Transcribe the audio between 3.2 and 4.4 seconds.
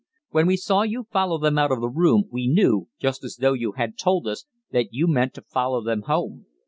as though you had told